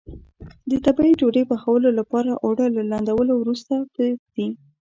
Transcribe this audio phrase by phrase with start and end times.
[0.69, 4.47] د تبۍ ډوډۍ پخولو لپاره اوړه له لندولو وروسته پرېږدي.